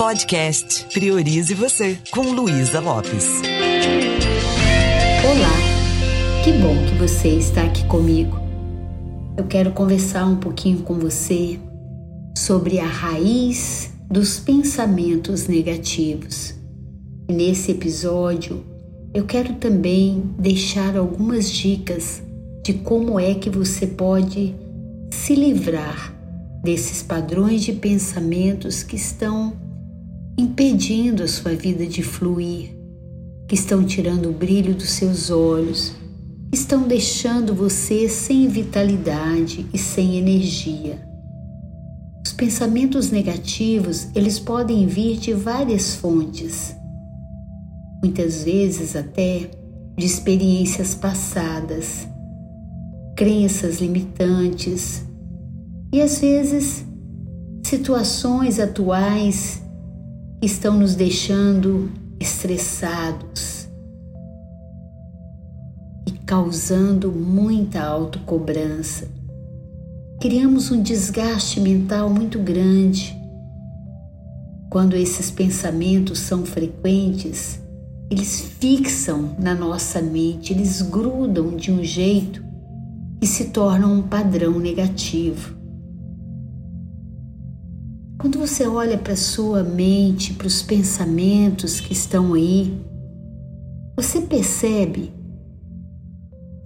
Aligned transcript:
Podcast 0.00 0.86
Priorize 0.94 1.52
Você, 1.52 1.98
com 2.10 2.22
Luísa 2.22 2.80
Lopes. 2.80 3.42
Olá, 5.22 6.42
que 6.42 6.52
bom 6.52 6.74
que 6.86 6.94
você 6.94 7.28
está 7.28 7.64
aqui 7.64 7.84
comigo. 7.84 8.34
Eu 9.36 9.44
quero 9.44 9.72
conversar 9.72 10.24
um 10.24 10.36
pouquinho 10.36 10.78
com 10.78 10.94
você 10.94 11.60
sobre 12.34 12.80
a 12.80 12.86
raiz 12.86 13.90
dos 14.10 14.40
pensamentos 14.40 15.46
negativos. 15.46 16.54
Nesse 17.28 17.72
episódio, 17.72 18.64
eu 19.12 19.26
quero 19.26 19.52
também 19.56 20.22
deixar 20.38 20.96
algumas 20.96 21.50
dicas 21.50 22.22
de 22.64 22.72
como 22.72 23.20
é 23.20 23.34
que 23.34 23.50
você 23.50 23.86
pode 23.86 24.54
se 25.12 25.34
livrar 25.34 26.14
desses 26.64 27.02
padrões 27.02 27.62
de 27.62 27.74
pensamentos 27.74 28.82
que 28.82 28.96
estão 28.96 29.68
impedindo 30.40 31.22
a 31.22 31.28
sua 31.28 31.54
vida 31.54 31.86
de 31.86 32.02
fluir, 32.02 32.70
que 33.46 33.54
estão 33.54 33.84
tirando 33.84 34.30
o 34.30 34.32
brilho 34.32 34.74
dos 34.74 34.90
seus 34.90 35.30
olhos, 35.30 35.92
estão 36.52 36.88
deixando 36.88 37.54
você 37.54 38.08
sem 38.08 38.48
vitalidade 38.48 39.66
e 39.72 39.78
sem 39.78 40.16
energia. 40.16 40.98
Os 42.24 42.32
pensamentos 42.32 43.10
negativos, 43.10 44.08
eles 44.14 44.38
podem 44.38 44.86
vir 44.86 45.18
de 45.18 45.32
várias 45.32 45.94
fontes. 45.94 46.74
Muitas 48.02 48.42
vezes 48.42 48.96
até 48.96 49.50
de 49.96 50.06
experiências 50.06 50.94
passadas, 50.94 52.08
crenças 53.16 53.80
limitantes 53.80 55.04
e 55.92 56.00
às 56.00 56.20
vezes 56.20 56.84
situações 57.62 58.58
atuais 58.58 59.60
estão 60.42 60.78
nos 60.78 60.94
deixando 60.94 61.90
estressados 62.18 63.68
e 66.06 66.12
causando 66.24 67.12
muita 67.12 67.82
autocobrança. 67.82 69.06
Criamos 70.18 70.70
um 70.70 70.82
desgaste 70.82 71.60
mental 71.60 72.08
muito 72.08 72.38
grande. 72.38 73.14
Quando 74.70 74.96
esses 74.96 75.30
pensamentos 75.30 76.18
são 76.20 76.46
frequentes, 76.46 77.60
eles 78.10 78.40
fixam 78.58 79.34
na 79.38 79.54
nossa 79.54 80.00
mente, 80.00 80.52
eles 80.52 80.80
grudam 80.80 81.54
de 81.54 81.70
um 81.70 81.84
jeito 81.84 82.42
que 83.20 83.26
se 83.26 83.46
torna 83.46 83.86
um 83.86 84.02
padrão 84.02 84.58
negativo. 84.58 85.59
Quando 88.20 88.38
você 88.38 88.66
olha 88.66 88.98
para 88.98 89.16
sua 89.16 89.64
mente, 89.64 90.34
para 90.34 90.46
os 90.46 90.60
pensamentos 90.60 91.80
que 91.80 91.94
estão 91.94 92.34
aí, 92.34 92.78
você 93.96 94.20
percebe 94.20 95.10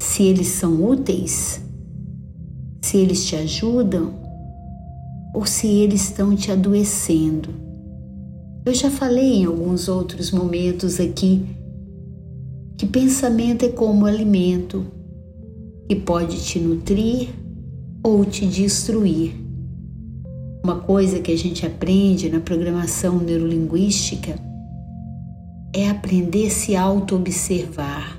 se 0.00 0.24
eles 0.24 0.48
são 0.48 0.84
úteis, 0.84 1.62
se 2.82 2.96
eles 2.96 3.24
te 3.24 3.36
ajudam 3.36 4.14
ou 5.32 5.46
se 5.46 5.68
eles 5.68 6.02
estão 6.02 6.34
te 6.34 6.50
adoecendo. 6.50 7.50
Eu 8.66 8.74
já 8.74 8.90
falei 8.90 9.34
em 9.34 9.44
alguns 9.44 9.86
outros 9.86 10.32
momentos 10.32 10.98
aqui 10.98 11.46
que 12.76 12.84
pensamento 12.84 13.64
é 13.64 13.68
como 13.68 14.06
alimento 14.06 14.84
que 15.88 15.94
pode 15.94 16.42
te 16.42 16.58
nutrir 16.58 17.28
ou 18.02 18.24
te 18.24 18.44
destruir. 18.44 19.43
Uma 20.64 20.76
coisa 20.76 21.20
que 21.20 21.30
a 21.30 21.36
gente 21.36 21.66
aprende 21.66 22.30
na 22.30 22.40
programação 22.40 23.18
neurolinguística 23.18 24.34
é 25.74 25.90
aprender 25.90 26.46
a 26.46 26.50
se 26.50 26.74
auto-observar. 26.74 28.18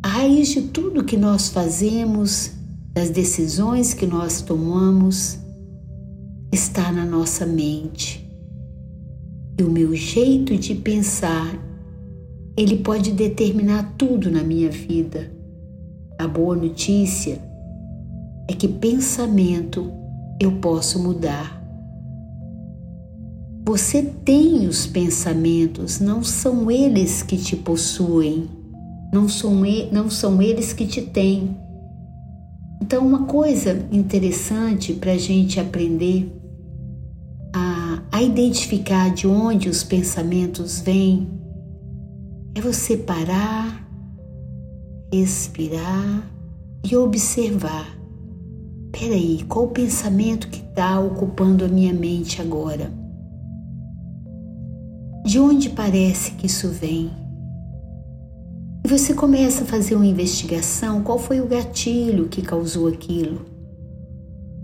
A 0.00 0.06
raiz 0.06 0.50
de 0.50 0.62
tudo 0.62 1.02
que 1.02 1.16
nós 1.16 1.48
fazemos, 1.48 2.52
das 2.94 3.10
decisões 3.10 3.92
que 3.92 4.06
nós 4.06 4.40
tomamos, 4.40 5.40
está 6.52 6.92
na 6.92 7.04
nossa 7.04 7.44
mente. 7.44 8.24
E 9.58 9.64
o 9.64 9.68
meu 9.68 9.92
jeito 9.92 10.56
de 10.56 10.72
pensar, 10.72 11.52
ele 12.56 12.76
pode 12.76 13.10
determinar 13.10 13.96
tudo 13.98 14.30
na 14.30 14.44
minha 14.44 14.70
vida. 14.70 15.32
A 16.16 16.28
boa 16.28 16.54
notícia 16.54 17.42
é 18.48 18.52
que 18.52 18.68
pensamento 18.68 19.98
eu 20.40 20.52
posso 20.52 21.02
mudar. 21.02 21.58
Você 23.64 24.02
tem 24.02 24.66
os 24.66 24.86
pensamentos, 24.86 26.00
não 26.00 26.22
são 26.24 26.70
eles 26.70 27.22
que 27.22 27.36
te 27.36 27.54
possuem, 27.54 28.48
não 29.12 29.28
são, 29.28 29.62
não 29.92 30.08
são 30.08 30.40
eles 30.40 30.72
que 30.72 30.86
te 30.86 31.02
têm. 31.02 31.56
Então, 32.80 33.06
uma 33.06 33.24
coisa 33.24 33.86
interessante 33.92 34.94
para 34.94 35.12
a 35.12 35.18
gente 35.18 35.60
aprender 35.60 36.32
a, 37.54 38.02
a 38.10 38.22
identificar 38.22 39.12
de 39.12 39.26
onde 39.26 39.68
os 39.68 39.82
pensamentos 39.82 40.80
vêm 40.80 41.28
é 42.54 42.60
você 42.60 42.96
parar, 42.96 43.86
respirar 45.12 46.22
e 46.82 46.96
observar 46.96 47.97
Peraí, 48.92 49.44
qual 49.48 49.66
o 49.66 49.70
pensamento 49.70 50.48
que 50.48 50.60
está 50.60 50.98
ocupando 50.98 51.64
a 51.64 51.68
minha 51.68 51.92
mente 51.92 52.40
agora? 52.40 52.90
De 55.24 55.38
onde 55.38 55.68
parece 55.70 56.32
que 56.32 56.46
isso 56.46 56.68
vem? 56.70 57.10
E 58.84 58.88
você 58.88 59.12
começa 59.12 59.62
a 59.62 59.66
fazer 59.66 59.94
uma 59.94 60.06
investigação: 60.06 61.02
qual 61.02 61.18
foi 61.18 61.40
o 61.40 61.46
gatilho 61.46 62.28
que 62.28 62.40
causou 62.40 62.88
aquilo? 62.88 63.44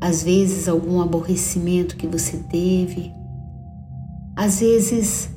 Às 0.01 0.23
vezes, 0.23 0.69
algum 0.69 1.01
aborrecimento 1.03 1.97
que 1.97 2.07
você 2.07 2.39
teve, 2.51 3.13
às 4.35 4.61
vezes, 4.61 5.29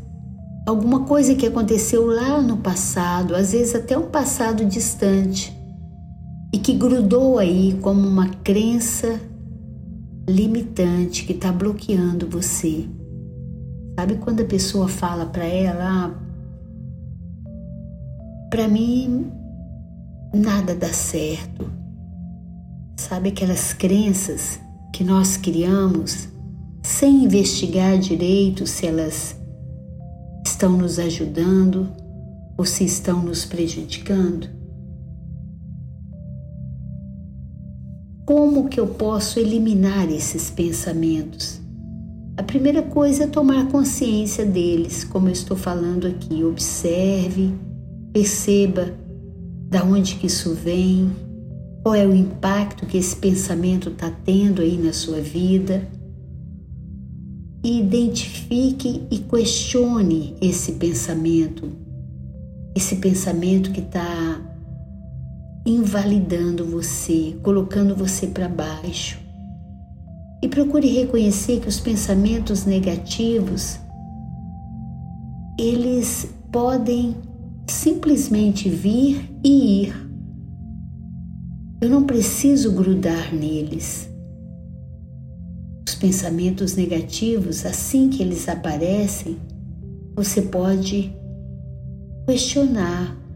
alguma 0.65 1.03
coisa 1.03 1.35
que 1.35 1.45
aconteceu 1.45 2.05
lá 2.05 2.41
no 2.41 2.57
passado, 2.57 3.35
às 3.35 3.51
vezes, 3.51 3.75
até 3.75 3.97
um 3.97 4.09
passado 4.09 4.63
distante 4.63 5.56
e 6.53 6.57
que 6.57 6.73
grudou 6.73 7.37
aí 7.37 7.77
como 7.81 8.07
uma 8.07 8.29
crença 8.29 9.19
limitante 10.27 11.25
que 11.25 11.33
está 11.33 11.51
bloqueando 11.51 12.29
você. 12.29 12.87
Sabe 13.99 14.15
quando 14.17 14.41
a 14.41 14.45
pessoa 14.45 14.87
fala 14.87 15.25
para 15.25 15.45
ela, 15.45 16.05
ah, 16.05 16.27
para 18.49 18.67
mim 18.67 19.31
nada 20.33 20.75
dá 20.75 20.91
certo. 20.91 21.69
Sabe 22.97 23.29
aquelas 23.29 23.73
crenças 23.73 24.59
que 24.93 25.03
nós 25.03 25.37
criamos 25.37 26.29
sem 26.83 27.25
investigar 27.25 27.97
direito 27.97 28.65
se 28.65 28.87
elas 28.87 29.35
estão 30.45 30.77
nos 30.77 30.99
ajudando 30.99 31.89
ou 32.57 32.65
se 32.65 32.83
estão 32.83 33.21
nos 33.21 33.45
prejudicando? 33.45 34.56
Como 38.27 38.67
que 38.67 38.77
eu 38.77 38.87
posso 38.87 39.39
eliminar 39.39 40.11
esses 40.11 40.49
pensamentos? 40.49 41.61
A 42.35 42.43
primeira 42.43 42.81
coisa 42.83 43.23
é 43.23 43.27
tomar 43.27 43.69
consciência 43.69 44.45
deles, 44.45 45.05
como 45.05 45.29
eu 45.29 45.31
estou 45.31 45.55
falando 45.55 46.05
aqui. 46.05 46.43
Observe, 46.43 47.53
perceba 48.11 48.93
da 49.69 49.81
onde 49.81 50.15
que 50.15 50.27
isso 50.27 50.53
vem, 50.53 51.09
qual 51.81 51.95
é 51.95 52.05
o 52.05 52.13
impacto 52.13 52.85
que 52.85 52.97
esse 52.97 53.15
pensamento 53.15 53.91
está 53.91 54.11
tendo 54.11 54.61
aí 54.61 54.77
na 54.77 54.91
sua 54.91 55.21
vida. 55.21 55.87
E 57.63 57.79
identifique 57.79 59.03
e 59.09 59.19
questione 59.19 60.35
esse 60.41 60.73
pensamento, 60.73 61.71
esse 62.75 62.97
pensamento 62.97 63.71
que 63.71 63.79
está 63.79 64.56
invalidando 65.69 66.63
você, 66.63 67.35
colocando 67.43 67.93
você 67.93 68.27
para 68.27 68.47
baixo. 68.47 69.19
E 70.41 70.47
procure 70.47 70.87
reconhecer 70.87 71.59
que 71.59 71.67
os 71.67 71.79
pensamentos 71.79 72.63
negativos 72.65 73.79
eles 75.59 76.29
podem 76.51 77.15
simplesmente 77.67 78.69
vir 78.69 79.29
e 79.43 79.83
ir. 79.83 80.09
Eu 81.81 81.89
não 81.89 82.05
preciso 82.05 82.71
grudar 82.71 83.33
neles. 83.33 84.09
Os 85.87 85.95
pensamentos 85.95 86.75
negativos, 86.75 87.65
assim 87.65 88.09
que 88.09 88.21
eles 88.21 88.47
aparecem, 88.47 89.37
você 90.15 90.43
pode 90.43 91.13
questionar 92.25 93.26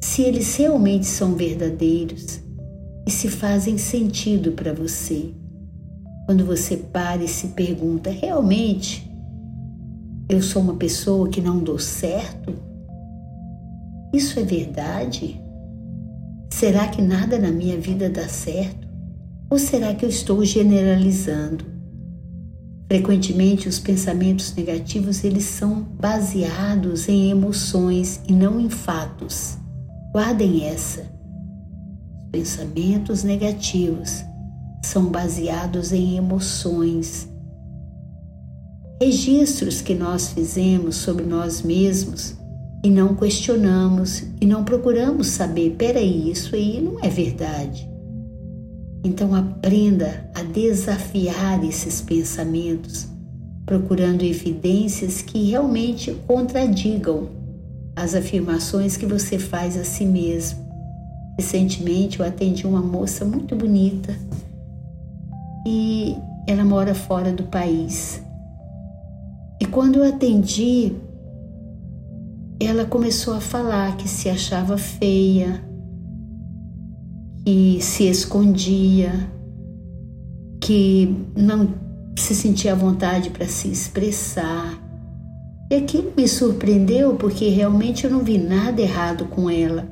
se 0.00 0.22
eles 0.22 0.56
realmente 0.56 1.06
são 1.06 1.34
verdadeiros 1.34 2.40
e 3.06 3.10
se 3.10 3.28
fazem 3.28 3.76
sentido 3.76 4.52
para 4.52 4.72
você. 4.72 5.34
quando 6.26 6.44
você 6.44 6.76
para 6.76 7.24
e 7.24 7.28
se 7.28 7.48
pergunta: 7.48 8.08
realmente 8.08 9.10
eu 10.28 10.40
sou 10.40 10.62
uma 10.62 10.76
pessoa 10.76 11.28
que 11.28 11.40
não 11.40 11.58
dou 11.58 11.78
certo? 11.78 12.54
Isso 14.14 14.38
é 14.38 14.42
verdade? 14.42 15.40
Será 16.52 16.88
que 16.88 17.02
nada 17.02 17.38
na 17.38 17.50
minha 17.50 17.78
vida 17.78 18.08
dá 18.08 18.28
certo? 18.28 18.88
Ou 19.50 19.58
será 19.58 19.94
que 19.94 20.04
eu 20.04 20.08
estou 20.08 20.44
generalizando? 20.44 21.64
Frequentemente 22.86 23.68
os 23.68 23.78
pensamentos 23.78 24.54
negativos 24.54 25.22
eles 25.24 25.44
são 25.44 25.82
baseados 25.82 27.08
em 27.08 27.30
emoções 27.30 28.20
e 28.28 28.32
não 28.32 28.60
em 28.60 28.68
fatos. 28.68 29.59
Guardem 30.12 30.64
essa. 30.64 31.02
Os 32.16 32.24
pensamentos 32.32 33.22
negativos 33.22 34.24
são 34.82 35.06
baseados 35.06 35.92
em 35.92 36.16
emoções. 36.16 37.28
Registros 39.00 39.80
que 39.80 39.94
nós 39.94 40.30
fizemos 40.32 40.96
sobre 40.96 41.24
nós 41.24 41.62
mesmos 41.62 42.34
e 42.82 42.90
não 42.90 43.14
questionamos 43.14 44.24
e 44.40 44.46
não 44.46 44.64
procuramos 44.64 45.28
saber, 45.28 45.76
peraí, 45.78 46.32
isso 46.32 46.56
aí 46.56 46.80
não 46.80 46.98
é 47.04 47.08
verdade. 47.08 47.88
Então 49.04 49.32
aprenda 49.32 50.28
a 50.34 50.42
desafiar 50.42 51.64
esses 51.64 52.00
pensamentos, 52.00 53.06
procurando 53.64 54.24
evidências 54.24 55.22
que 55.22 55.50
realmente 55.50 56.12
contradigam 56.26 57.28
as 57.94 58.14
afirmações 58.14 58.96
que 58.96 59.06
você 59.06 59.38
faz 59.38 59.76
a 59.76 59.84
si 59.84 60.04
mesmo. 60.04 60.68
Recentemente 61.38 62.20
eu 62.20 62.26
atendi 62.26 62.66
uma 62.66 62.82
moça 62.82 63.24
muito 63.24 63.56
bonita 63.56 64.14
e 65.66 66.16
ela 66.46 66.64
mora 66.64 66.94
fora 66.94 67.32
do 67.32 67.44
país. 67.44 68.22
E 69.60 69.66
quando 69.66 69.96
eu 69.96 70.08
atendi, 70.08 70.92
ela 72.58 72.84
começou 72.84 73.34
a 73.34 73.40
falar 73.40 73.96
que 73.96 74.08
se 74.08 74.28
achava 74.28 74.76
feia, 74.78 75.62
que 77.44 77.78
se 77.80 78.04
escondia, 78.04 79.12
que 80.60 81.14
não 81.36 81.74
se 82.16 82.34
sentia 82.34 82.72
à 82.72 82.74
vontade 82.74 83.30
para 83.30 83.46
se 83.46 83.68
expressar. 83.68 84.79
E 85.70 85.76
aquilo 85.76 86.12
me 86.16 86.26
surpreendeu 86.26 87.14
porque 87.14 87.48
realmente 87.48 88.04
eu 88.04 88.10
não 88.10 88.24
vi 88.24 88.36
nada 88.38 88.82
errado 88.82 89.26
com 89.26 89.48
ela. 89.48 89.86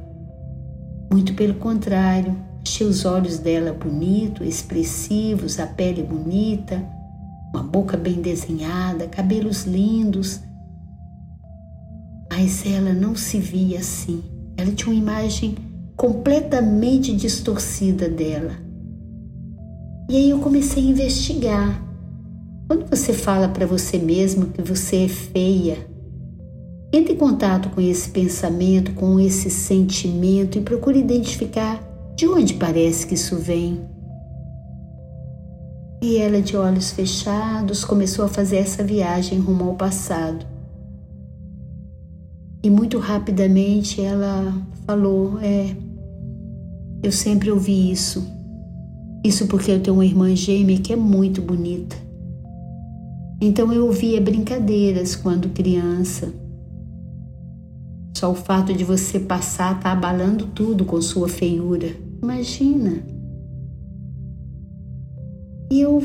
Muito 1.08 1.34
pelo 1.34 1.54
contrário, 1.54 2.36
achei 2.60 2.84
os 2.84 3.04
olhos 3.04 3.38
dela 3.38 3.72
bonitos, 3.72 4.44
expressivos, 4.44 5.60
a 5.60 5.68
pele 5.68 6.02
bonita, 6.02 6.84
uma 7.54 7.62
boca 7.62 7.96
bem 7.96 8.20
desenhada, 8.20 9.06
cabelos 9.06 9.66
lindos. 9.66 10.40
Mas 12.28 12.66
ela 12.66 12.92
não 12.92 13.14
se 13.14 13.38
via 13.38 13.78
assim. 13.78 14.24
Ela 14.56 14.72
tinha 14.72 14.92
uma 14.92 15.00
imagem 15.00 15.54
completamente 15.96 17.14
distorcida 17.14 18.08
dela. 18.08 18.52
E 20.10 20.16
aí 20.16 20.30
eu 20.30 20.40
comecei 20.40 20.82
a 20.82 20.90
investigar. 20.90 21.87
Quando 22.68 22.86
você 22.86 23.14
fala 23.14 23.48
para 23.48 23.64
você 23.64 23.96
mesmo 23.96 24.48
que 24.48 24.60
você 24.60 25.04
é 25.04 25.08
feia, 25.08 25.88
entre 26.92 27.14
em 27.14 27.16
contato 27.16 27.70
com 27.70 27.80
esse 27.80 28.10
pensamento, 28.10 28.92
com 28.92 29.18
esse 29.18 29.48
sentimento 29.48 30.58
e 30.58 30.60
procure 30.60 30.98
identificar 30.98 31.82
de 32.14 32.28
onde 32.28 32.54
parece 32.54 33.06
que 33.06 33.14
isso 33.14 33.36
vem. 33.36 33.80
E 36.02 36.18
ela, 36.18 36.42
de 36.42 36.58
olhos 36.58 36.90
fechados, 36.90 37.86
começou 37.86 38.26
a 38.26 38.28
fazer 38.28 38.58
essa 38.58 38.84
viagem 38.84 39.38
rumo 39.38 39.64
ao 39.64 39.74
passado. 39.74 40.44
E 42.62 42.68
muito 42.68 42.98
rapidamente 42.98 44.02
ela 44.02 44.54
falou: 44.86 45.38
É, 45.40 45.74
eu 47.02 47.12
sempre 47.12 47.50
ouvi 47.50 47.90
isso. 47.90 48.30
Isso 49.24 49.46
porque 49.46 49.70
eu 49.70 49.80
tenho 49.80 49.96
uma 49.96 50.04
irmã 50.04 50.36
gêmea 50.36 50.78
que 50.78 50.92
é 50.92 50.96
muito 50.96 51.40
bonita. 51.40 52.07
Então 53.40 53.72
eu 53.72 53.86
ouvia 53.86 54.20
brincadeiras 54.20 55.14
quando 55.14 55.48
criança. 55.50 56.32
Só 58.16 58.32
o 58.32 58.34
fato 58.34 58.74
de 58.74 58.84
você 58.84 59.20
passar 59.20 59.78
tá 59.78 59.92
abalando 59.92 60.46
tudo 60.46 60.84
com 60.84 61.00
sua 61.00 61.28
feiura. 61.28 61.88
Imagina. 62.22 63.02
E 65.70 65.80
eu 65.80 66.02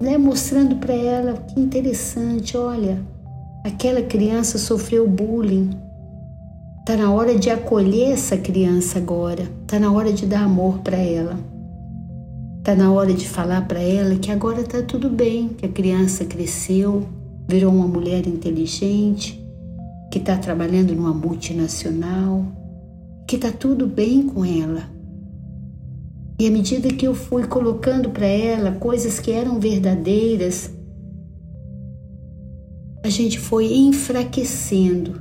né, 0.00 0.18
mostrando 0.18 0.76
para 0.76 0.94
ela 0.94 1.34
que 1.34 1.60
interessante, 1.60 2.56
olha, 2.56 3.00
aquela 3.64 4.02
criança 4.02 4.58
sofreu 4.58 5.08
bullying 5.08 5.70
Está 6.90 7.04
na 7.04 7.12
hora 7.12 7.38
de 7.38 7.48
acolher 7.48 8.10
essa 8.10 8.36
criança 8.36 8.98
agora. 8.98 9.44
Está 9.62 9.78
na 9.78 9.92
hora 9.92 10.12
de 10.12 10.26
dar 10.26 10.42
amor 10.42 10.80
para 10.80 10.96
ela. 10.96 11.38
Está 12.60 12.74
na 12.74 12.92
hora 12.92 13.14
de 13.14 13.26
falar 13.26 13.66
para 13.66 13.80
ela 13.80 14.16
que 14.16 14.30
agora 14.30 14.60
está 14.60 14.82
tudo 14.82 15.08
bem, 15.08 15.48
que 15.48 15.64
a 15.64 15.68
criança 15.70 16.26
cresceu, 16.26 17.08
virou 17.48 17.72
uma 17.72 17.88
mulher 17.88 18.26
inteligente, 18.26 19.42
que 20.12 20.18
está 20.18 20.36
trabalhando 20.36 20.94
numa 20.94 21.14
multinacional, 21.14 22.44
que 23.26 23.36
está 23.36 23.50
tudo 23.50 23.86
bem 23.86 24.26
com 24.26 24.44
ela. 24.44 24.90
E 26.38 26.46
à 26.46 26.50
medida 26.50 26.90
que 26.90 27.06
eu 27.08 27.14
fui 27.14 27.46
colocando 27.46 28.10
para 28.10 28.26
ela 28.26 28.72
coisas 28.72 29.18
que 29.18 29.30
eram 29.30 29.58
verdadeiras, 29.58 30.70
a 33.02 33.08
gente 33.08 33.38
foi 33.38 33.72
enfraquecendo 33.72 35.18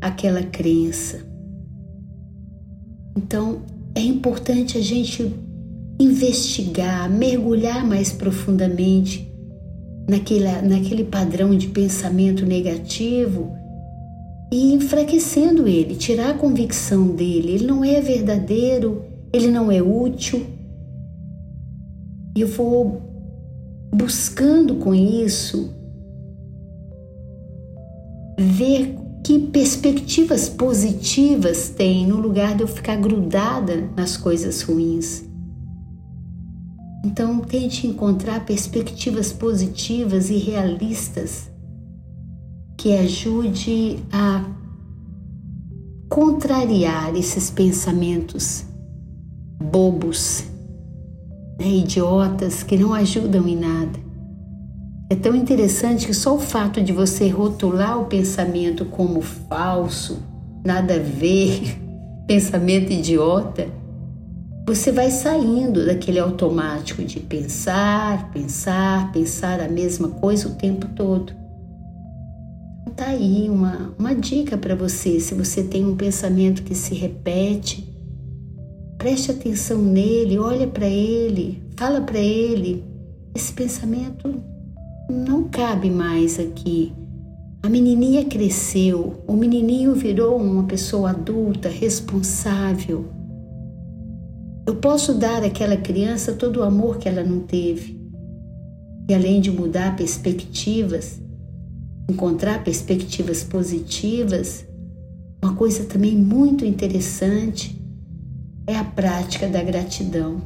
aquela 0.00 0.42
crença. 0.42 1.20
Então, 3.14 3.60
é 3.94 4.00
importante 4.00 4.78
a 4.78 4.82
gente 4.82 5.45
investigar, 5.98 7.08
mergulhar 7.10 7.86
mais 7.86 8.12
profundamente 8.12 9.32
naquele, 10.08 10.62
naquele 10.62 11.04
padrão 11.04 11.56
de 11.56 11.68
pensamento 11.68 12.44
negativo 12.44 13.52
e 14.52 14.72
enfraquecendo 14.72 15.66
ele, 15.66 15.96
tirar 15.96 16.30
a 16.30 16.38
convicção 16.38 17.08
dele. 17.08 17.52
Ele 17.52 17.66
não 17.66 17.84
é 17.84 18.00
verdadeiro, 18.00 19.04
ele 19.32 19.48
não 19.48 19.70
é 19.70 19.82
útil. 19.82 20.46
E 22.36 22.40
eu 22.40 22.48
vou 22.48 23.02
buscando 23.92 24.76
com 24.76 24.94
isso 24.94 25.70
ver 28.38 28.94
que 29.24 29.38
perspectivas 29.38 30.48
positivas 30.48 31.68
tem 31.70 32.06
no 32.06 32.16
lugar 32.16 32.54
de 32.54 32.62
eu 32.62 32.68
ficar 32.68 32.96
grudada 32.96 33.90
nas 33.96 34.16
coisas 34.16 34.62
ruins. 34.62 35.24
Então, 37.04 37.40
tente 37.40 37.86
encontrar 37.86 38.44
perspectivas 38.44 39.32
positivas 39.32 40.30
e 40.30 40.36
realistas 40.38 41.50
que 42.76 42.94
ajude 42.96 43.98
a 44.12 44.44
contrariar 46.08 47.14
esses 47.16 47.50
pensamentos 47.50 48.64
bobos, 49.60 50.44
né, 51.58 51.66
idiotas 51.66 52.62
que 52.62 52.76
não 52.76 52.92
ajudam 52.94 53.46
em 53.48 53.56
nada. 53.56 53.98
É 55.08 55.14
tão 55.14 55.34
interessante 55.34 56.06
que 56.06 56.14
só 56.14 56.34
o 56.34 56.40
fato 56.40 56.82
de 56.82 56.92
você 56.92 57.28
rotular 57.28 58.00
o 58.00 58.06
pensamento 58.06 58.84
como 58.84 59.20
falso, 59.20 60.18
nada 60.64 60.96
a 60.96 60.98
ver, 60.98 61.78
pensamento 62.26 62.92
idiota, 62.92 63.68
você 64.66 64.90
vai 64.90 65.12
saindo 65.12 65.86
daquele 65.86 66.18
automático 66.18 67.00
de 67.04 67.20
pensar, 67.20 68.32
pensar, 68.32 69.12
pensar 69.12 69.60
a 69.60 69.68
mesma 69.68 70.08
coisa 70.08 70.48
o 70.48 70.56
tempo 70.56 70.88
todo. 70.88 71.32
Então, 72.82 72.94
tá 72.96 73.06
aí 73.06 73.48
uma, 73.48 73.94
uma 73.96 74.12
dica 74.12 74.58
para 74.58 74.74
você. 74.74 75.20
Se 75.20 75.34
você 75.34 75.62
tem 75.62 75.86
um 75.86 75.94
pensamento 75.94 76.64
que 76.64 76.74
se 76.74 76.96
repete, 76.96 77.88
preste 78.98 79.30
atenção 79.30 79.80
nele, 79.80 80.36
olha 80.36 80.66
para 80.66 80.88
ele, 80.88 81.62
fala 81.76 82.00
para 82.00 82.18
ele. 82.18 82.84
Esse 83.36 83.52
pensamento 83.52 84.42
não 85.08 85.44
cabe 85.44 85.90
mais 85.90 86.40
aqui. 86.40 86.92
A 87.62 87.68
menininha 87.68 88.24
cresceu, 88.24 89.22
o 89.28 89.34
menininho 89.34 89.94
virou 89.94 90.36
uma 90.36 90.64
pessoa 90.64 91.10
adulta, 91.10 91.68
responsável. 91.68 93.15
Eu 94.66 94.74
posso 94.74 95.14
dar 95.14 95.44
àquela 95.44 95.76
criança 95.76 96.32
todo 96.32 96.56
o 96.58 96.62
amor 96.64 96.98
que 96.98 97.08
ela 97.08 97.22
não 97.22 97.38
teve. 97.38 97.96
E 99.08 99.14
além 99.14 99.40
de 99.40 99.48
mudar 99.48 99.94
perspectivas, 99.94 101.20
encontrar 102.10 102.64
perspectivas 102.64 103.44
positivas, 103.44 104.66
uma 105.40 105.54
coisa 105.54 105.84
também 105.84 106.16
muito 106.16 106.64
interessante 106.64 107.80
é 108.66 108.76
a 108.76 108.82
prática 108.82 109.46
da 109.46 109.62
gratidão, 109.62 110.42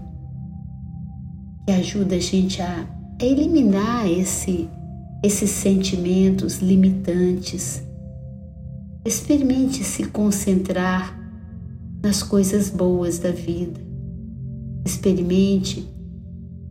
que 1.66 1.72
ajuda 1.72 2.16
a 2.16 2.20
gente 2.20 2.60
a 2.60 2.86
eliminar 3.18 4.06
esse, 4.06 4.68
esses 5.24 5.48
sentimentos 5.48 6.58
limitantes. 6.58 7.82
Experimente 9.06 9.82
se 9.82 10.04
concentrar 10.04 11.18
nas 12.02 12.22
coisas 12.22 12.68
boas 12.68 13.18
da 13.18 13.30
vida. 13.30 13.89
Experimente 14.84 15.88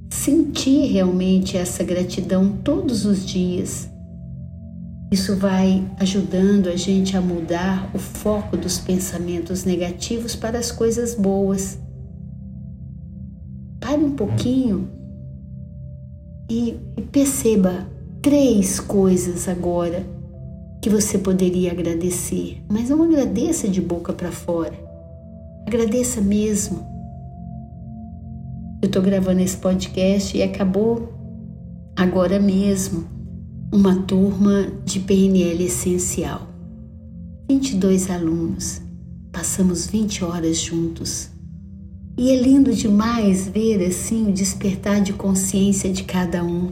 sentir 0.10 0.88
realmente 0.92 1.58
essa 1.58 1.84
gratidão 1.84 2.58
todos 2.64 3.06
os 3.06 3.26
dias. 3.26 3.90
Isso 5.12 5.36
vai 5.36 5.84
ajudando 6.00 6.68
a 6.68 6.76
gente 6.76 7.18
a 7.18 7.22
mudar 7.22 7.90
o 7.96 8.00
foco 8.00 8.56
dos 8.56 8.78
pensamentos 8.78 9.64
negativos 9.64 10.36
para 10.36 10.60
as 10.60 10.72
coisas 10.72 11.16
boas. 11.16 11.80
Pare 13.80 14.04
um 14.04 14.12
pouquinho 14.12 14.88
e, 16.50 16.78
perceba 17.12 17.88
três 18.22 18.80
coisas 18.80 19.48
agora 19.48 20.06
que 20.82 20.90
você 20.90 21.18
poderia 21.18 21.72
agradecer, 21.72 22.62
mas 22.70 22.90
não 22.90 23.04
agradeça 23.04 23.68
de 23.68 23.82
boca 23.82 24.14
para 24.14 24.32
fora. 24.32 24.74
Agradeça 25.68 26.22
mesmo. 26.22 26.88
Eu 28.82 28.88
estou 28.88 29.02
gravando 29.02 29.42
esse 29.42 29.58
podcast 29.58 30.38
e 30.38 30.42
acabou 30.42 31.14
agora 31.98 32.40
mesmo 32.40 33.06
uma 33.74 34.04
turma 34.04 34.72
de 34.86 35.02
PNL 35.02 35.66
essencial. 35.66 36.48
22 37.50 38.10
alunos, 38.10 38.82
passamos 39.34 39.86
20 39.86 40.24
horas 40.24 40.58
juntos. 40.60 41.30
E 42.18 42.30
é 42.30 42.42
lindo 42.42 42.74
demais 42.74 43.50
ver 43.50 43.86
assim 43.86 44.30
o 44.30 44.34
despertar 44.34 45.02
de 45.02 45.12
consciência 45.12 45.92
de 45.92 46.06
cada 46.06 46.42
um. 46.42 46.72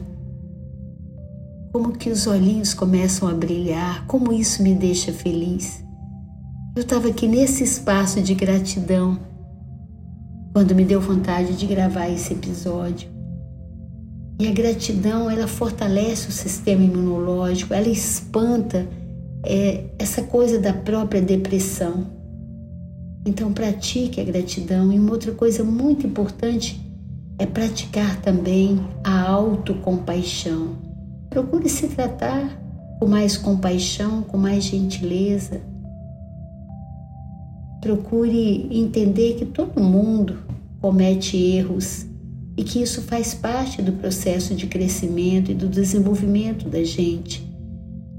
Como 1.74 1.92
que 1.92 2.08
os 2.08 2.26
olhinhos 2.26 2.72
começam 2.72 3.28
a 3.28 3.34
brilhar, 3.34 4.06
como 4.06 4.32
isso 4.32 4.62
me 4.62 4.74
deixa 4.74 5.12
feliz. 5.12 5.84
Eu 6.74 6.82
estava 6.84 7.08
aqui 7.08 7.28
nesse 7.28 7.64
espaço 7.64 8.22
de 8.22 8.34
gratidão 8.34 9.18
quando 10.52 10.74
me 10.74 10.84
deu 10.84 11.00
vontade 11.00 11.56
de 11.56 11.66
gravar 11.66 12.08
esse 12.08 12.32
episódio. 12.32 13.08
E 14.40 14.46
a 14.46 14.52
gratidão, 14.52 15.28
ela 15.28 15.48
fortalece 15.48 16.28
o 16.28 16.32
sistema 16.32 16.84
imunológico, 16.84 17.74
ela 17.74 17.88
espanta 17.88 18.86
é, 19.44 19.84
essa 19.98 20.22
coisa 20.22 20.58
da 20.58 20.72
própria 20.72 21.20
depressão. 21.20 22.06
Então, 23.26 23.52
pratique 23.52 24.20
a 24.20 24.24
gratidão. 24.24 24.92
E 24.92 24.98
uma 24.98 25.10
outra 25.10 25.32
coisa 25.32 25.64
muito 25.64 26.06
importante 26.06 26.80
é 27.38 27.46
praticar 27.46 28.20
também 28.20 28.80
a 29.02 29.22
autocompaixão. 29.22 30.76
Procure 31.30 31.68
se 31.68 31.88
tratar 31.88 32.60
com 32.98 33.06
mais 33.06 33.36
compaixão, 33.36 34.22
com 34.22 34.36
mais 34.36 34.64
gentileza. 34.64 35.60
Procure 37.80 38.68
entender 38.70 39.34
que 39.34 39.46
todo 39.46 39.80
mundo 39.80 40.38
comete 40.80 41.36
erros 41.36 42.06
e 42.56 42.64
que 42.64 42.82
isso 42.82 43.02
faz 43.02 43.34
parte 43.34 43.80
do 43.80 43.92
processo 43.92 44.54
de 44.54 44.66
crescimento 44.66 45.50
e 45.52 45.54
do 45.54 45.68
desenvolvimento 45.68 46.68
da 46.68 46.82
gente. 46.82 47.48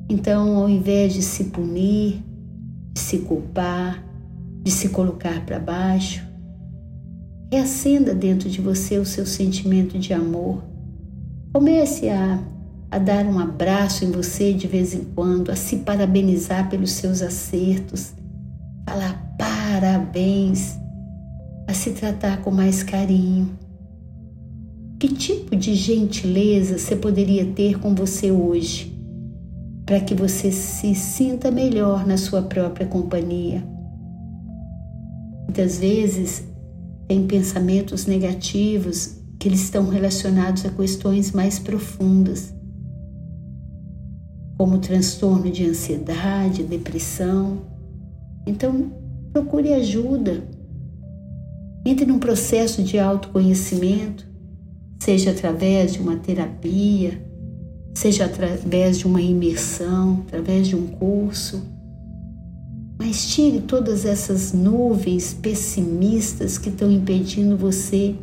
Então, 0.10 0.58
ao 0.58 0.70
invés 0.70 1.14
de 1.14 1.22
se 1.22 1.46
punir, 1.46 2.24
de 2.94 3.00
se 3.00 3.20
culpar, 3.20 4.04
de 4.64 4.72
se 4.72 4.90
colocar 4.90 5.46
para 5.46 5.60
baixo, 5.60 6.26
reacenda 7.52 8.16
dentro 8.16 8.50
de 8.50 8.62
você 8.62 8.98
o 8.98 9.06
seu 9.06 9.26
sentimento 9.26 10.00
de 10.00 10.14
amor. 10.14 10.64
Comece 11.54 12.08
a, 12.10 12.42
a 12.90 12.98
dar 12.98 13.26
um 13.26 13.40
abraço 13.40 14.06
em 14.06 14.12
você 14.12 14.54
de 14.54 14.68
vez 14.68 14.94
em 14.94 15.04
quando, 15.16 15.52
a 15.52 15.56
se 15.56 15.78
parabenizar 15.78 16.70
pelos 16.70 16.92
seus 16.92 17.22
acertos, 17.22 18.14
falar 18.88 19.29
parabéns, 19.80 20.78
a 21.66 21.74
se 21.74 21.92
tratar 21.92 22.42
com 22.42 22.52
mais 22.52 22.84
carinho 22.84 23.58
que 25.00 25.08
tipo 25.08 25.56
de 25.56 25.74
gentileza 25.74 26.78
você 26.78 26.98
poderia 26.98 27.46
ter 27.54 27.80
com 27.80 27.96
você 27.96 28.30
hoje, 28.30 28.94
para 29.86 30.02
que 30.02 30.14
você 30.14 30.52
se 30.52 30.94
sinta 30.94 31.50
melhor 31.50 32.06
na 32.06 32.18
sua 32.18 32.42
própria 32.42 32.86
companhia? 32.86 33.64
Muitas 35.46 35.80
vezes 35.80 36.44
tem 37.08 37.26
pensamentos 37.26 38.06
negativos 38.06 39.18
que 39.40 39.48
eles 39.48 39.62
estão 39.62 39.88
relacionados 39.88 40.66
a 40.66 40.70
questões 40.70 41.32
mais 41.32 41.58
profundas, 41.58 42.54
como 44.58 44.80
transtorno 44.80 45.50
de 45.50 45.66
ansiedade, 45.66 46.64
depressão. 46.64 47.62
Então, 48.46 48.99
procure 49.40 49.74
ajuda. 49.74 50.44
Entre 51.86 52.06
num 52.06 52.20
processo 52.20 52.84
de 52.84 53.00
autoconhecimento 53.00 54.28
seja 55.02 55.32
através 55.32 55.94
de 55.94 56.00
uma 56.00 56.18
terapia, 56.18 57.26
seja 57.96 58.26
através 58.26 59.00
de 59.00 59.08
uma 59.08 59.22
imersão, 59.22 60.26
através 60.28 60.68
de 60.68 60.76
um 60.76 60.88
curso. 60.88 61.64
Mas 63.00 63.34
tire 63.34 63.62
todas 63.62 64.04
essas 64.04 64.52
nuvens 64.52 65.34
pessimistas 65.34 66.58
que 66.58 66.68
estão 66.68 66.92
impedindo 66.92 67.56
você 67.56 68.16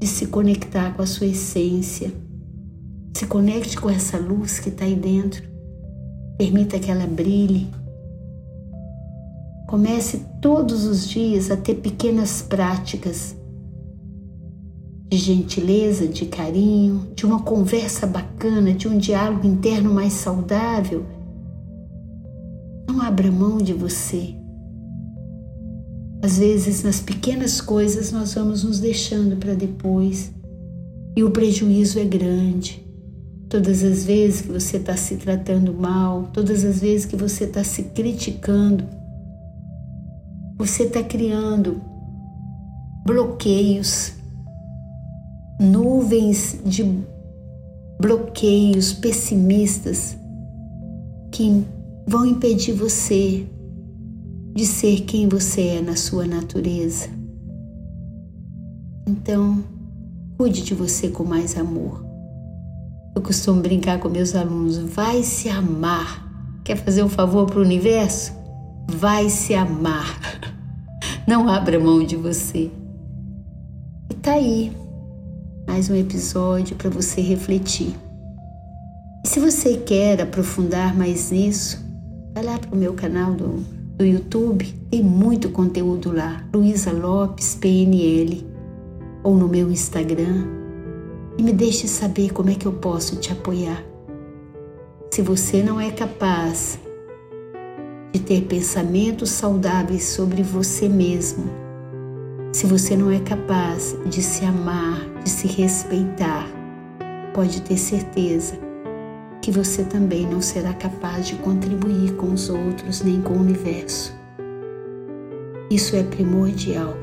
de 0.00 0.06
se 0.06 0.26
conectar 0.26 0.94
com 0.94 1.02
a 1.02 1.06
sua 1.06 1.26
essência. 1.26 2.12
Se 3.16 3.26
conecte 3.26 3.76
com 3.76 3.90
essa 3.90 4.18
luz 4.18 4.60
que 4.60 4.68
está 4.68 4.84
aí 4.84 4.94
dentro. 4.94 5.42
Permita 6.38 6.78
que 6.78 6.90
ela 6.90 7.08
brilhe. 7.08 7.81
Comece 9.72 10.26
todos 10.42 10.84
os 10.84 11.08
dias 11.08 11.50
a 11.50 11.56
ter 11.56 11.76
pequenas 11.76 12.42
práticas 12.42 13.34
de 15.08 15.16
gentileza, 15.16 16.06
de 16.06 16.26
carinho, 16.26 17.08
de 17.14 17.24
uma 17.24 17.40
conversa 17.40 18.06
bacana, 18.06 18.74
de 18.74 18.86
um 18.86 18.98
diálogo 18.98 19.46
interno 19.46 19.90
mais 19.94 20.12
saudável. 20.12 21.06
Não 22.86 23.00
abra 23.00 23.32
mão 23.32 23.56
de 23.56 23.72
você. 23.72 24.34
Às 26.22 26.36
vezes, 26.36 26.82
nas 26.82 27.00
pequenas 27.00 27.58
coisas, 27.58 28.12
nós 28.12 28.34
vamos 28.34 28.64
nos 28.64 28.78
deixando 28.78 29.36
para 29.36 29.54
depois 29.54 30.30
e 31.16 31.24
o 31.24 31.30
prejuízo 31.30 31.98
é 31.98 32.04
grande. 32.04 32.86
Todas 33.48 33.82
as 33.82 34.04
vezes 34.04 34.42
que 34.42 34.52
você 34.52 34.76
está 34.76 34.98
se 34.98 35.16
tratando 35.16 35.72
mal, 35.72 36.28
todas 36.30 36.62
as 36.62 36.80
vezes 36.80 37.06
que 37.06 37.16
você 37.16 37.44
está 37.44 37.64
se 37.64 37.84
criticando, 37.84 39.00
você 40.64 40.84
está 40.84 41.02
criando 41.02 41.82
bloqueios 43.04 44.12
nuvens 45.58 46.60
de 46.64 46.84
bloqueios 48.00 48.92
pessimistas 48.92 50.16
que 51.32 51.64
vão 52.06 52.24
impedir 52.24 52.74
você 52.74 53.44
de 54.54 54.64
ser 54.64 55.00
quem 55.00 55.28
você 55.28 55.62
é 55.62 55.82
na 55.82 55.96
sua 55.96 56.26
natureza. 56.26 57.08
Então, 59.08 59.64
cuide 60.38 60.62
de 60.62 60.74
você 60.74 61.08
com 61.08 61.24
mais 61.24 61.56
amor. 61.56 62.06
Eu 63.16 63.22
costumo 63.22 63.60
brincar 63.60 63.98
com 63.98 64.08
meus 64.08 64.32
alunos: 64.36 64.78
vai 64.78 65.24
se 65.24 65.48
amar. 65.48 66.30
Quer 66.62 66.76
fazer 66.76 67.02
um 67.02 67.08
favor 67.08 67.46
para 67.46 67.58
o 67.58 67.62
universo? 67.62 68.32
Vai 68.88 69.28
se 69.28 69.54
amar. 69.54 70.51
Não 71.32 71.48
abra 71.48 71.80
mão 71.80 72.04
de 72.04 72.14
você. 72.14 72.70
E 74.10 74.14
tá 74.20 74.32
aí 74.32 74.70
mais 75.66 75.88
um 75.88 75.94
episódio 75.94 76.76
para 76.76 76.90
você 76.90 77.22
refletir. 77.22 77.94
E 79.24 79.28
se 79.28 79.40
você 79.40 79.78
quer 79.78 80.20
aprofundar 80.20 80.94
mais 80.94 81.30
nisso, 81.30 81.82
vai 82.34 82.44
lá 82.44 82.58
para 82.58 82.74
o 82.74 82.76
meu 82.76 82.92
canal 82.92 83.32
do, 83.32 83.64
do 83.96 84.04
YouTube, 84.04 84.74
tem 84.90 85.02
muito 85.02 85.48
conteúdo 85.48 86.12
lá, 86.12 86.44
Luísa 86.54 86.92
Lopes 86.92 87.54
PNL, 87.54 88.46
ou 89.24 89.34
no 89.34 89.48
meu 89.48 89.70
Instagram, 89.70 90.44
e 91.38 91.42
me 91.42 91.54
deixe 91.54 91.88
saber 91.88 92.30
como 92.34 92.50
é 92.50 92.54
que 92.54 92.66
eu 92.66 92.74
posso 92.74 93.16
te 93.16 93.32
apoiar. 93.32 93.82
Se 95.10 95.22
você 95.22 95.62
não 95.62 95.80
é 95.80 95.90
capaz 95.90 96.78
de 98.12 98.20
ter 98.20 98.42
pensamentos 98.42 99.30
saudáveis 99.30 100.04
sobre 100.04 100.42
você 100.42 100.88
mesmo, 100.88 101.62
se 102.52 102.66
você 102.66 102.94
não 102.94 103.10
é 103.10 103.18
capaz 103.18 103.96
de 104.04 104.22
se 104.22 104.44
amar, 104.44 105.00
de 105.24 105.30
se 105.30 105.48
respeitar, 105.48 106.46
pode 107.32 107.62
ter 107.62 107.78
certeza 107.78 108.58
que 109.40 109.50
você 109.50 109.84
também 109.84 110.26
não 110.26 110.42
será 110.42 110.74
capaz 110.74 111.26
de 111.26 111.36
contribuir 111.36 112.14
com 112.16 112.32
os 112.32 112.50
outros 112.50 113.00
nem 113.00 113.22
com 113.22 113.32
o 113.32 113.40
universo. 113.40 114.14
Isso 115.70 115.96
é 115.96 116.02
primordial. 116.02 116.94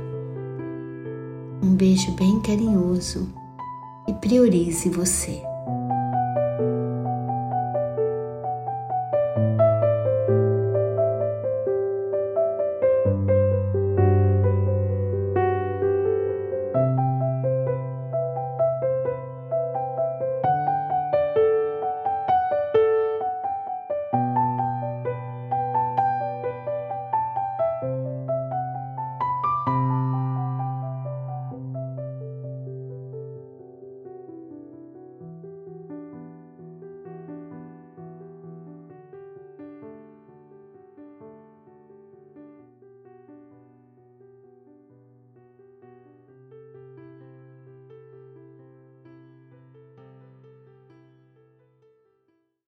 Um 1.64 1.74
beijo 1.74 2.12
bem 2.12 2.40
carinhoso 2.42 3.28
e 4.08 4.14
priorize 4.14 4.88
você. 4.88 5.49